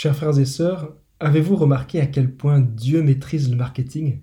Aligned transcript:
Chers 0.00 0.14
frères 0.14 0.38
et 0.38 0.44
sœurs, 0.44 0.94
avez-vous 1.18 1.56
remarqué 1.56 2.00
à 2.00 2.06
quel 2.06 2.32
point 2.32 2.60
Dieu 2.60 3.02
maîtrise 3.02 3.50
le 3.50 3.56
marketing? 3.56 4.20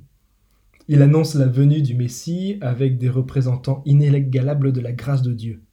Il 0.88 1.02
annonce 1.02 1.36
la 1.36 1.48
venue 1.48 1.82
du 1.82 1.96
Messie 1.96 2.58
avec 2.62 2.98
des 2.98 3.10
représentants 3.10 3.82
inégalables 3.86 4.72
de 4.72 4.80
la 4.80 4.94
grâce 4.94 5.22
de 5.22 5.34
Dieu. 5.34 5.64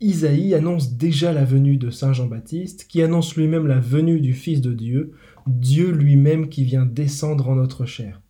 Isaïe 0.00 0.52
annonce 0.56 0.94
déjà 0.94 1.32
la 1.32 1.44
venue 1.44 1.76
de 1.76 1.90
Saint 1.90 2.12
Jean-Baptiste, 2.12 2.88
qui 2.88 3.02
annonce 3.02 3.36
lui-même 3.36 3.68
la 3.68 3.78
venue 3.78 4.20
du 4.20 4.34
Fils 4.34 4.60
de 4.60 4.72
Dieu, 4.72 5.12
Dieu 5.46 5.92
lui-même 5.92 6.48
qui 6.48 6.64
vient 6.64 6.84
descendre 6.84 7.50
en 7.50 7.54
notre 7.54 7.86
chair. 7.86 8.20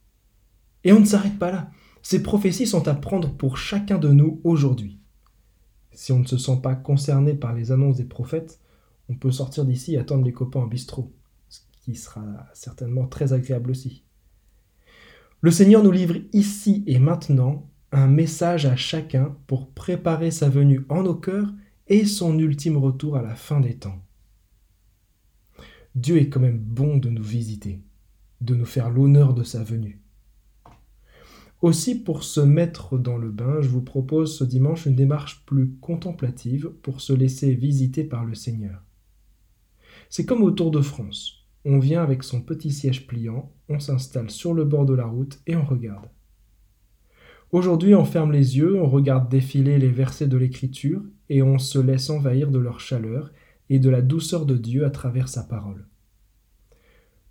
Et 0.84 0.92
on 0.92 1.00
ne 1.00 1.06
s'arrête 1.06 1.38
pas 1.38 1.50
là. 1.50 1.70
Ces 2.02 2.22
prophéties 2.22 2.66
sont 2.66 2.88
à 2.88 2.94
prendre 2.94 3.32
pour 3.32 3.56
chacun 3.56 3.96
de 3.96 4.10
nous 4.10 4.38
aujourd'hui. 4.44 4.98
Si 5.92 6.12
on 6.12 6.18
ne 6.18 6.26
se 6.26 6.36
sent 6.36 6.60
pas 6.62 6.74
concerné 6.74 7.32
par 7.32 7.54
les 7.54 7.72
annonces 7.72 7.96
des 7.96 8.04
prophètes, 8.04 8.60
on 9.08 9.14
peut 9.14 9.30
sortir 9.30 9.64
d'ici 9.64 9.94
et 9.94 9.98
attendre 9.98 10.24
les 10.24 10.32
copains 10.32 10.60
en 10.60 10.66
bistrot, 10.66 11.12
ce 11.48 11.60
qui 11.82 11.94
sera 11.94 12.46
certainement 12.54 13.06
très 13.06 13.32
agréable 13.32 13.70
aussi. 13.70 14.04
Le 15.40 15.50
Seigneur 15.50 15.82
nous 15.82 15.90
livre 15.90 16.16
ici 16.32 16.84
et 16.86 16.98
maintenant 16.98 17.68
un 17.90 18.06
message 18.06 18.64
à 18.64 18.76
chacun 18.76 19.36
pour 19.46 19.70
préparer 19.70 20.30
sa 20.30 20.48
venue 20.48 20.86
en 20.88 21.02
nos 21.02 21.14
cœurs 21.14 21.52
et 21.88 22.06
son 22.06 22.38
ultime 22.38 22.76
retour 22.76 23.16
à 23.16 23.22
la 23.22 23.34
fin 23.34 23.60
des 23.60 23.74
temps. 23.74 24.02
Dieu 25.94 26.16
est 26.16 26.30
quand 26.30 26.40
même 26.40 26.58
bon 26.58 26.96
de 26.96 27.10
nous 27.10 27.22
visiter, 27.22 27.82
de 28.40 28.54
nous 28.54 28.64
faire 28.64 28.88
l'honneur 28.88 29.34
de 29.34 29.42
sa 29.42 29.62
venue. 29.62 30.00
Aussi, 31.60 31.94
pour 31.94 32.24
se 32.24 32.40
mettre 32.40 32.98
dans 32.98 33.18
le 33.18 33.30
bain, 33.30 33.60
je 33.60 33.68
vous 33.68 33.82
propose 33.82 34.36
ce 34.36 34.42
dimanche 34.42 34.86
une 34.86 34.96
démarche 34.96 35.44
plus 35.44 35.74
contemplative 35.80 36.70
pour 36.82 37.00
se 37.00 37.12
laisser 37.12 37.54
visiter 37.54 38.04
par 38.04 38.24
le 38.24 38.34
Seigneur. 38.34 38.82
C'est 40.14 40.26
comme 40.26 40.42
au 40.42 40.50
Tour 40.50 40.70
de 40.70 40.82
France. 40.82 41.46
On 41.64 41.78
vient 41.78 42.02
avec 42.02 42.22
son 42.22 42.42
petit 42.42 42.70
siège 42.70 43.06
pliant, 43.06 43.50
on 43.70 43.80
s'installe 43.80 44.30
sur 44.30 44.52
le 44.52 44.66
bord 44.66 44.84
de 44.84 44.92
la 44.92 45.06
route 45.06 45.40
et 45.46 45.56
on 45.56 45.64
regarde. 45.64 46.04
Aujourd'hui, 47.50 47.94
on 47.94 48.04
ferme 48.04 48.30
les 48.30 48.58
yeux, 48.58 48.78
on 48.78 48.90
regarde 48.90 49.30
défiler 49.30 49.78
les 49.78 49.88
versets 49.88 50.26
de 50.26 50.36
l'Écriture 50.36 51.02
et 51.30 51.42
on 51.42 51.58
se 51.58 51.78
laisse 51.78 52.10
envahir 52.10 52.50
de 52.50 52.58
leur 52.58 52.78
chaleur 52.78 53.32
et 53.70 53.78
de 53.78 53.88
la 53.88 54.02
douceur 54.02 54.44
de 54.44 54.58
Dieu 54.58 54.84
à 54.84 54.90
travers 54.90 55.30
sa 55.30 55.44
parole. 55.44 55.86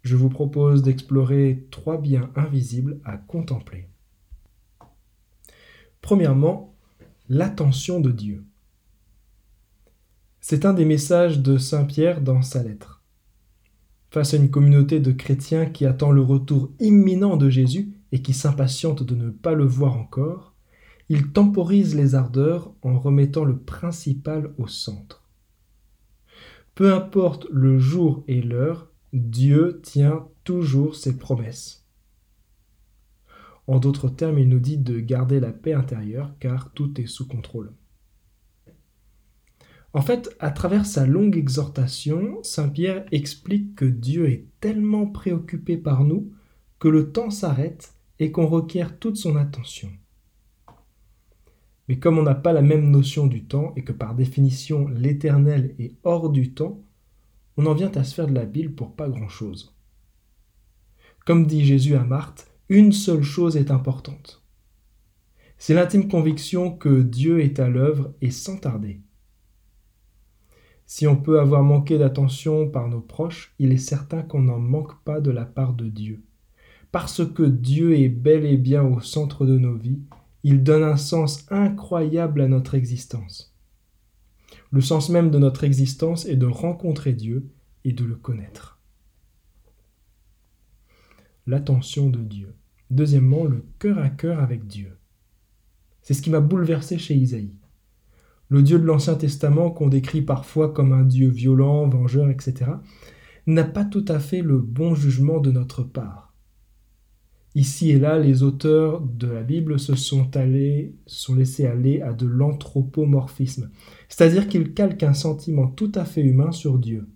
Je 0.02 0.16
vous 0.16 0.30
propose 0.30 0.82
d'explorer 0.82 1.68
trois 1.70 2.02
biens 2.02 2.32
invisibles 2.36 3.00
à 3.06 3.16
contempler. 3.16 3.90
Premièrement, 6.02 6.74
l'attention 7.30 8.00
de 8.00 8.10
Dieu. 8.10 8.44
C'est 10.42 10.66
un 10.66 10.74
des 10.74 10.86
messages 10.86 11.40
de 11.40 11.58
Saint 11.58 11.86
Pierre 11.86 12.20
dans 12.20 12.42
sa 12.42 12.64
lettre. 12.64 13.04
Face 14.10 14.34
à 14.34 14.38
une 14.38 14.50
communauté 14.50 15.00
de 15.00 15.12
chrétiens 15.12 15.68
qui 15.68 15.86
attend 15.86 16.12
le 16.12 16.22
retour 16.22 16.72
imminent 16.80 17.38
de 17.38 17.50
Jésus, 17.50 17.94
et 18.12 18.22
qui 18.22 18.34
s'impatiente 18.34 19.04
de 19.04 19.16
ne 19.16 19.30
pas 19.30 19.54
le 19.54 19.66
voir 19.66 19.96
encore, 19.96 20.54
il 21.10 21.32
temporise 21.32 21.96
les 21.96 22.16
ardeurs 22.16 22.74
en 22.82 23.00
remettant 23.00 23.46
le 23.46 23.58
principal 23.58 24.54
au 24.58 24.68
centre. 24.68 25.24
Peu 26.76 26.94
importe 26.94 27.48
le 27.52 27.80
jour 27.80 28.24
et 28.28 28.42
l'heure, 28.42 28.90
Dieu 29.14 29.80
tient 29.84 30.28
toujours 30.44 30.96
ses 30.96 31.18
promesses. 31.18 31.86
En 33.68 33.80
d'autres 33.80 34.10
termes, 34.10 34.40
il 34.40 34.50
nous 34.50 34.60
dit 34.60 34.78
de 34.78 35.00
garder 35.00 35.40
la 35.40 35.52
paix 35.52 35.74
intérieure 35.74 36.34
car 36.40 36.72
tout 36.74 37.00
est 37.00 37.08
sous 37.08 37.28
contrôle. 37.28 37.72
En 39.94 40.02
fait, 40.02 40.36
à 40.40 40.52
travers 40.52 40.86
sa 40.86 41.06
longue 41.06 41.36
exhortation, 41.36 42.42
Saint 42.44 42.70
Pierre 42.70 43.06
explique 43.12 43.76
que 43.76 43.86
Dieu 43.86 44.30
est 44.30 44.46
tellement 44.62 45.06
préoccupé 45.06 45.78
par 45.78 46.06
nous 46.06 46.32
que 46.80 46.88
le 46.88 47.12
temps 47.12 47.30
s'arrête 47.30 47.94
et 48.20 48.32
qu'on 48.32 48.48
requiert 48.48 48.98
toute 48.98 49.18
son 49.18 49.36
attention. 49.36 49.90
Mais 51.88 52.00
comme 52.00 52.18
on 52.18 52.24
n'a 52.24 52.36
pas 52.36 52.54
la 52.54 52.62
même 52.62 52.90
notion 52.90 53.28
du 53.28 53.44
temps 53.44 53.74
et 53.76 53.84
que 53.84 53.92
par 53.92 54.16
définition 54.16 54.88
l'éternel 54.88 55.76
est 55.78 55.96
hors 56.04 56.30
du 56.30 56.54
temps, 56.54 56.82
on 57.58 57.66
en 57.66 57.74
vient 57.74 57.92
à 57.92 58.06
se 58.06 58.16
faire 58.16 58.28
de 58.28 58.34
la 58.34 58.46
bile 58.46 58.74
pour 58.74 58.96
pas 58.96 59.10
grand-chose. 59.10 59.76
Comme 61.26 61.46
dit 61.46 61.66
Jésus 61.66 61.96
à 61.96 62.04
Marthe, 62.04 62.50
une 62.70 62.94
seule 62.94 63.24
chose 63.24 63.58
est 63.58 63.72
importante. 63.72 64.42
C'est 65.58 65.74
l'intime 65.74 66.08
conviction 66.08 66.72
que 66.72 67.02
Dieu 67.02 67.42
est 67.42 67.60
à 67.60 67.68
l'œuvre 67.68 68.14
et 68.22 68.32
sans 68.32 68.58
tarder. 68.58 69.02
Si 70.92 71.08
on 71.08 71.16
peut 71.16 71.40
avoir 71.40 71.64
manqué 71.64 71.98
d'attention 71.98 72.70
par 72.70 72.90
nos 72.90 73.00
proches, 73.00 73.56
il 73.60 73.72
est 73.72 73.78
certain 73.78 74.24
qu'on 74.24 74.42
n'en 74.42 74.60
manque 74.60 75.02
pas 75.06 75.22
de 75.22 75.32
la 75.32 75.46
part 75.46 75.74
de 75.74 75.88
Dieu. 75.88 76.22
Parce 76.92 77.26
que 77.26 77.44
Dieu 77.44 77.98
est 77.98 78.10
bel 78.10 78.46
et 78.46 78.58
bien 78.58 78.84
au 78.84 79.00
centre 79.00 79.46
de 79.46 79.58
nos 79.58 79.74
vies, 79.78 80.02
il 80.44 80.64
donne 80.64 80.84
un 80.84 80.98
sens 80.98 81.46
incroyable 81.50 82.42
à 82.42 82.50
notre 82.50 82.76
existence. 82.76 83.56
Le 84.70 84.82
sens 84.82 85.08
même 85.08 85.32
de 85.32 85.40
notre 85.40 85.64
existence 85.64 86.26
est 86.26 86.36
de 86.36 86.46
rencontrer 86.46 87.14
Dieu 87.14 87.48
et 87.86 87.94
de 87.94 88.04
le 88.04 88.16
connaître. 88.16 88.78
L'attention 91.48 92.10
de 92.10 92.20
Dieu. 92.20 92.54
Deuxièmement, 92.90 93.46
le 93.46 93.64
cœur 93.80 93.98
à 93.98 94.10
cœur 94.10 94.42
avec 94.42 94.68
Dieu. 94.68 94.98
C'est 96.02 96.14
ce 96.14 96.22
qui 96.22 96.32
m'a 96.32 96.42
bouleversé 96.42 96.98
chez 96.98 97.16
Isaïe. 97.16 97.56
Le 98.52 98.62
Dieu 98.62 98.80
de 98.80 98.84
l'Ancien 98.84 99.16
Testament, 99.16 99.72
qu'on 99.72 99.88
décrit 99.88 100.22
parfois 100.22 100.74
comme 100.74 100.92
un 100.92 101.06
Dieu 101.06 101.30
violent, 101.30 101.88
vengeur, 101.88 102.30
etc., 102.30 102.72
n'a 103.48 103.64
pas 103.64 103.86
tout 103.86 104.04
à 104.10 104.20
fait 104.20 104.42
le 104.42 104.60
bon 104.60 104.94
jugement 104.94 105.40
de 105.40 105.52
notre 105.52 105.84
part. 105.84 106.36
Ici 107.56 107.92
et 107.92 108.00
là, 108.00 108.20
les 108.20 108.44
auteurs 108.44 109.00
de 109.00 109.28
la 109.28 109.44
Bible 109.44 109.80
se 109.80 109.96
sont, 109.96 110.36
allés, 110.36 110.98
sont 111.06 111.34
laissés 111.34 111.66
aller 111.66 112.02
à 112.02 112.12
de 112.12 112.28
l'anthropomorphisme, 112.28 113.72
c'est-à-dire 114.10 114.50
qu'ils 114.50 114.74
calquent 114.74 115.04
un 115.04 115.14
sentiment 115.14 115.68
tout 115.68 115.94
à 115.96 116.04
fait 116.04 116.22
humain 116.22 116.52
sur 116.52 116.78
Dieu. 116.78 117.08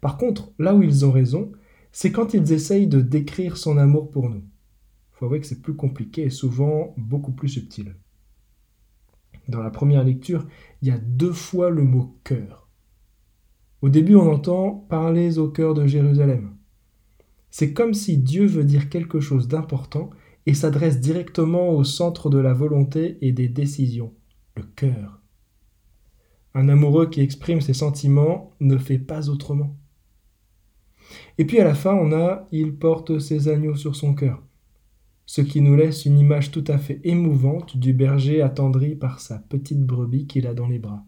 Par 0.00 0.18
contre, 0.18 0.52
là 0.60 0.72
où 0.72 0.84
ils 0.84 1.04
ont 1.04 1.10
raison, 1.10 1.50
c'est 1.90 2.12
quand 2.12 2.32
ils 2.32 2.52
essayent 2.52 2.86
de 2.86 3.00
décrire 3.00 3.56
son 3.56 3.76
amour 3.76 4.12
pour 4.12 4.30
nous. 4.30 4.44
Il 4.44 5.18
faut 5.18 5.24
avouer 5.24 5.40
que 5.40 5.46
c'est 5.48 5.62
plus 5.62 5.74
compliqué 5.74 6.22
et 6.22 6.30
souvent 6.30 6.94
beaucoup 6.96 7.32
plus 7.32 7.48
subtil. 7.48 7.96
Dans 9.50 9.62
la 9.62 9.70
première 9.70 10.04
lecture, 10.04 10.46
il 10.80 10.88
y 10.88 10.92
a 10.92 10.98
deux 10.98 11.32
fois 11.32 11.70
le 11.70 11.82
mot 11.82 12.16
cœur. 12.22 12.68
Au 13.82 13.88
début, 13.88 14.14
on 14.14 14.32
entend 14.32 14.86
Parlez 14.88 15.38
au 15.38 15.48
cœur 15.48 15.74
de 15.74 15.86
Jérusalem. 15.88 16.54
C'est 17.50 17.72
comme 17.72 17.92
si 17.92 18.16
Dieu 18.16 18.46
veut 18.46 18.62
dire 18.62 18.88
quelque 18.88 19.18
chose 19.18 19.48
d'important 19.48 20.10
et 20.46 20.54
s'adresse 20.54 21.00
directement 21.00 21.70
au 21.70 21.82
centre 21.82 22.30
de 22.30 22.38
la 22.38 22.52
volonté 22.52 23.18
et 23.22 23.32
des 23.32 23.48
décisions, 23.48 24.14
le 24.54 24.62
cœur. 24.62 25.20
Un 26.54 26.68
amoureux 26.68 27.10
qui 27.10 27.20
exprime 27.20 27.60
ses 27.60 27.74
sentiments 27.74 28.52
ne 28.60 28.78
fait 28.78 28.98
pas 28.98 29.30
autrement. 29.30 29.76
Et 31.38 31.44
puis 31.44 31.58
à 31.58 31.64
la 31.64 31.74
fin, 31.74 31.94
on 31.94 32.12
a 32.12 32.46
Il 32.52 32.76
porte 32.76 33.18
ses 33.18 33.48
agneaux 33.48 33.74
sur 33.74 33.96
son 33.96 34.14
cœur, 34.14 34.44
ce 35.30 35.42
qui 35.42 35.60
nous 35.60 35.76
laisse 35.76 36.06
une 36.06 36.18
image 36.18 36.50
tout 36.50 36.64
à 36.66 36.76
fait 36.76 37.00
émouvante 37.04 37.76
du 37.76 37.92
berger 37.92 38.42
attendri 38.42 38.96
par 38.96 39.20
sa 39.20 39.38
petite 39.38 39.80
brebis 39.80 40.26
qu'il 40.26 40.44
a 40.48 40.54
dans 40.54 40.66
les 40.66 40.80
bras. 40.80 41.04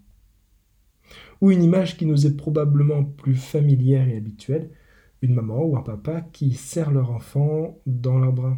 Ou 1.41 1.51
une 1.51 1.65
image 1.65 1.97
qui 1.97 2.07
nous 2.07 2.25
est 2.25 2.37
probablement 2.37 3.03
plus 3.03 3.35
familière 3.35 4.09
et 4.09 4.17
habituelle, 4.17 4.71
une 5.23 5.35
maman 5.35 5.65
ou 5.65 5.77
un 5.77 5.83
papa 5.83 6.21
qui 6.21 6.53
serre 6.53 6.93
leur 6.93 7.11
enfant 7.11 7.81
dans 7.85 8.21
leurs 8.21 8.33
bras. 8.33 8.57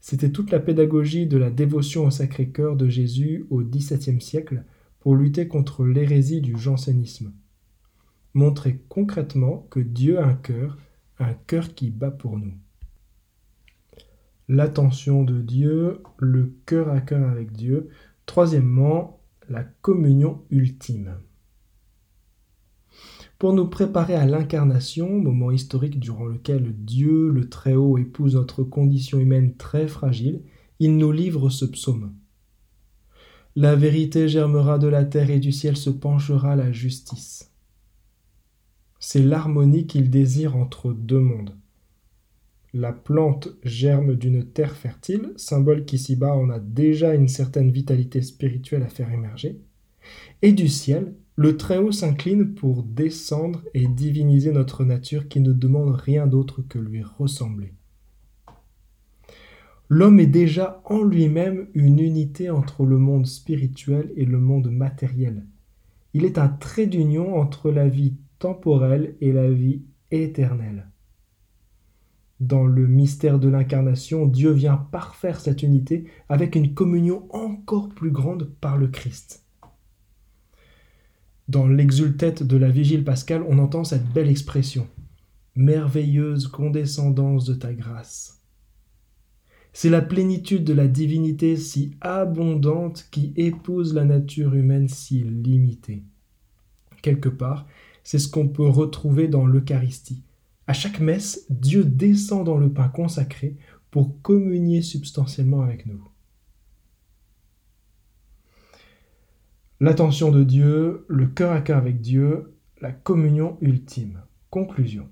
C'était 0.00 0.32
toute 0.32 0.50
la 0.50 0.60
pédagogie 0.60 1.26
de 1.26 1.38
la 1.38 1.50
dévotion 1.50 2.04
au 2.04 2.10
Sacré-Cœur 2.10 2.76
de 2.76 2.90
Jésus 2.90 3.46
au 3.48 3.62
XVIIe 3.62 4.20
siècle 4.20 4.64
pour 4.98 5.16
lutter 5.16 5.48
contre 5.48 5.86
l'hérésie 5.86 6.42
du 6.42 6.58
jansénisme. 6.58 7.32
Montrer 8.34 8.82
concrètement 8.90 9.66
que 9.70 9.80
Dieu 9.80 10.18
a 10.18 10.26
un 10.26 10.34
cœur, 10.34 10.76
un 11.18 11.32
cœur 11.32 11.74
qui 11.74 11.88
bat 11.88 12.10
pour 12.10 12.36
nous. 12.36 12.52
L'attention 14.52 15.22
de 15.22 15.40
Dieu, 15.40 16.02
le 16.18 16.52
cœur 16.66 16.88
à 16.88 17.00
cœur 17.00 17.30
avec 17.30 17.52
Dieu. 17.52 17.88
Troisièmement, 18.26 19.20
la 19.48 19.62
communion 19.62 20.42
ultime. 20.50 21.14
Pour 23.38 23.52
nous 23.52 23.68
préparer 23.68 24.16
à 24.16 24.26
l'incarnation, 24.26 25.20
moment 25.20 25.52
historique 25.52 26.00
durant 26.00 26.24
lequel 26.24 26.74
Dieu, 26.74 27.30
le 27.30 27.48
Très-Haut, 27.48 27.96
épouse 27.96 28.34
notre 28.34 28.64
condition 28.64 29.20
humaine 29.20 29.54
très 29.54 29.86
fragile, 29.86 30.42
il 30.80 30.96
nous 30.96 31.12
livre 31.12 31.48
ce 31.48 31.64
psaume. 31.64 32.12
La 33.54 33.76
vérité 33.76 34.28
germera 34.28 34.80
de 34.80 34.88
la 34.88 35.04
terre 35.04 35.30
et 35.30 35.38
du 35.38 35.52
ciel 35.52 35.76
se 35.76 35.90
penchera 35.90 36.56
la 36.56 36.72
justice. 36.72 37.52
C'est 38.98 39.22
l'harmonie 39.22 39.86
qu'il 39.86 40.10
désire 40.10 40.56
entre 40.56 40.92
deux 40.92 41.20
mondes. 41.20 41.54
La 42.72 42.92
plante 42.92 43.48
germe 43.64 44.14
d'une 44.14 44.44
terre 44.44 44.76
fertile, 44.76 45.32
symbole 45.36 45.84
qu'ici-bas 45.84 46.36
on 46.36 46.50
a 46.50 46.60
déjà 46.60 47.14
une 47.14 47.26
certaine 47.26 47.72
vitalité 47.72 48.22
spirituelle 48.22 48.84
à 48.84 48.88
faire 48.88 49.12
émerger, 49.12 49.58
et 50.42 50.52
du 50.52 50.68
ciel, 50.68 51.14
le 51.34 51.56
Très-Haut 51.56 51.90
s'incline 51.90 52.54
pour 52.54 52.84
descendre 52.84 53.64
et 53.74 53.88
diviniser 53.88 54.52
notre 54.52 54.84
nature 54.84 55.26
qui 55.26 55.40
ne 55.40 55.52
demande 55.52 55.94
rien 55.94 56.28
d'autre 56.28 56.62
que 56.62 56.78
lui 56.78 57.02
ressembler. 57.02 57.72
L'homme 59.88 60.20
est 60.20 60.26
déjà 60.26 60.80
en 60.84 61.02
lui-même 61.02 61.66
une 61.74 61.98
unité 61.98 62.50
entre 62.50 62.84
le 62.84 62.98
monde 62.98 63.26
spirituel 63.26 64.12
et 64.14 64.24
le 64.24 64.38
monde 64.38 64.70
matériel. 64.70 65.44
Il 66.14 66.24
est 66.24 66.38
un 66.38 66.48
trait 66.48 66.86
d'union 66.86 67.36
entre 67.36 67.72
la 67.72 67.88
vie 67.88 68.14
temporelle 68.38 69.16
et 69.20 69.32
la 69.32 69.50
vie 69.50 69.82
éternelle. 70.12 70.86
Dans 72.40 72.64
le 72.64 72.86
mystère 72.86 73.38
de 73.38 73.48
l'incarnation, 73.48 74.26
Dieu 74.26 74.50
vient 74.50 74.76
parfaire 74.76 75.40
cette 75.40 75.62
unité 75.62 76.06
avec 76.30 76.56
une 76.56 76.72
communion 76.72 77.28
encore 77.34 77.90
plus 77.90 78.10
grande 78.10 78.50
par 78.62 78.78
le 78.78 78.88
Christ. 78.88 79.44
Dans 81.48 81.68
l'exultète 81.68 82.42
de 82.42 82.56
la 82.56 82.70
vigile 82.70 83.04
pascale, 83.04 83.44
on 83.46 83.58
entend 83.58 83.84
cette 83.84 84.10
belle 84.12 84.30
expression 84.30 84.88
Merveilleuse 85.54 86.46
condescendance 86.46 87.44
de 87.44 87.54
ta 87.54 87.74
grâce. 87.74 88.40
C'est 89.72 89.90
la 89.90 90.00
plénitude 90.00 90.64
de 90.64 90.72
la 90.72 90.88
divinité 90.88 91.56
si 91.56 91.92
abondante 92.00 93.06
qui 93.10 93.34
épouse 93.36 93.92
la 93.92 94.04
nature 94.04 94.54
humaine 94.54 94.88
si 94.88 95.22
limitée. 95.24 96.04
Quelque 97.02 97.28
part, 97.28 97.66
c'est 98.02 98.18
ce 98.18 98.28
qu'on 98.28 98.48
peut 98.48 98.66
retrouver 98.66 99.28
dans 99.28 99.44
l'Eucharistie. 99.44 100.22
À 100.70 100.72
chaque 100.72 101.00
messe, 101.00 101.46
Dieu 101.50 101.82
descend 101.82 102.46
dans 102.46 102.56
le 102.56 102.72
pain 102.72 102.86
consacré 102.86 103.56
pour 103.90 104.22
communier 104.22 104.82
substantiellement 104.82 105.62
avec 105.62 105.84
nous. 105.84 106.00
L'attention 109.80 110.30
de 110.30 110.44
Dieu, 110.44 111.06
le 111.08 111.26
cœur 111.26 111.50
à 111.50 111.60
cœur 111.60 111.78
avec 111.78 112.00
Dieu, 112.00 112.54
la 112.80 112.92
communion 112.92 113.58
ultime. 113.60 114.22
Conclusion. 114.48 115.08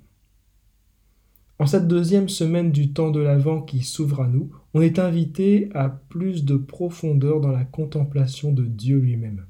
En 1.59 1.67
cette 1.67 1.89
deuxième 1.89 2.29
semaine 2.29 2.71
du 2.71 2.93
temps 2.93 3.11
de 3.11 3.19
l'Avent 3.19 3.61
qui 3.61 3.83
s'ouvre 3.83 4.21
à 4.21 4.29
nous, 4.29 4.53
on 4.75 4.81
est 4.81 5.01
invité 5.01 5.71
à 5.75 5.89
plus 5.89 6.45
de 6.45 6.57
profondeur 6.57 7.41
dans 7.41 7.51
la 7.51 7.65
contemplation 7.65 8.53
de 8.53 8.65
Dieu 8.65 8.99
lui-même. 8.99 9.45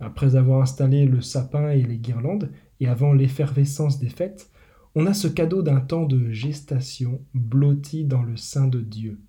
Après 0.00 0.34
avoir 0.34 0.62
installé 0.62 1.06
le 1.06 1.20
sapin 1.20 1.70
et 1.70 1.82
les 1.82 1.98
guirlandes, 1.98 2.50
et 2.80 2.88
avant 2.88 3.12
l'effervescence 3.12 4.00
des 4.00 4.08
fêtes, 4.08 4.50
on 4.94 5.06
a 5.06 5.14
ce 5.14 5.28
cadeau 5.28 5.62
d'un 5.62 5.80
temps 5.80 6.06
de 6.06 6.30
gestation 6.30 7.24
blotti 7.34 8.04
dans 8.04 8.22
le 8.22 8.36
sein 8.36 8.68
de 8.68 8.80
Dieu. 8.80 9.20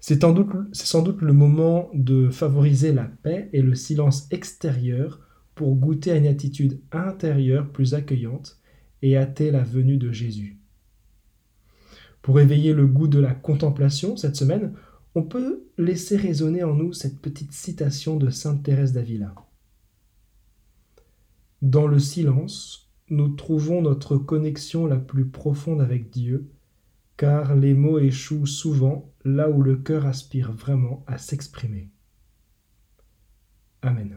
C'est 0.00 0.22
sans, 0.22 0.32
doute, 0.32 1.22
le 1.22 1.32
moment 1.32 1.88
de 1.94 2.28
favoriser 2.28 2.92
la 2.92 3.04
paix 3.04 3.48
et 3.52 3.62
le 3.62 3.76
silence 3.76 4.26
extérieur 4.32 5.20
pour 5.54 5.76
goûter 5.76 6.10
à 6.10 6.16
une 6.16 6.26
attitude 6.26 6.80
intérieure 6.90 7.70
plus 7.70 7.94
accueillante 7.94 8.58
et 9.02 9.16
hâter 9.16 9.52
la 9.52 9.62
venue 9.62 9.98
de 9.98 10.10
Jésus. 10.10 10.58
Pour 12.20 12.40
éveiller 12.40 12.72
le 12.72 12.86
goût 12.86 13.06
de 13.06 13.20
la 13.20 13.34
contemplation 13.34 14.16
cette 14.16 14.34
semaine, 14.34 14.74
on 15.14 15.22
peut 15.22 15.68
laisser 15.78 16.16
résonner 16.16 16.64
en 16.64 16.74
nous 16.74 16.92
cette 16.92 17.20
petite 17.20 17.52
citation 17.52 18.16
de 18.16 18.30
Sainte 18.30 18.64
Thérèse 18.64 18.92
d'Avila. 18.92 19.34
Dans 21.60 21.86
le 21.86 22.00
silence, 22.00 22.81
nous 23.10 23.28
trouvons 23.28 23.82
notre 23.82 24.16
connexion 24.16 24.86
la 24.86 24.96
plus 24.96 25.26
profonde 25.26 25.80
avec 25.80 26.10
Dieu 26.10 26.50
car 27.16 27.54
les 27.54 27.74
mots 27.74 28.00
échouent 28.00 28.46
souvent 28.46 29.12
là 29.24 29.48
où 29.48 29.62
le 29.62 29.76
cœur 29.76 30.06
aspire 30.06 30.50
vraiment 30.50 31.04
à 31.06 31.18
s'exprimer. 31.18 31.88
Amen. 33.82 34.10